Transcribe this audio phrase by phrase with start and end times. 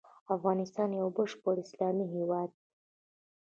[0.35, 2.63] افغانستان يو بشپړ اسلامي هيواد دی.